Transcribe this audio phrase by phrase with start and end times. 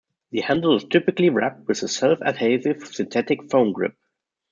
[0.31, 3.93] The handle is typically wrapped with a self-adhesive synthetic foam grip.